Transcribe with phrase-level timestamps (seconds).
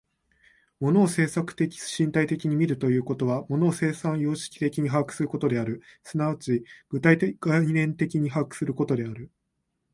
[0.79, 9.29] 物を制作的身体的に見るということは、物を生産様式的に把握することである、即ち具体概念的に把握することである。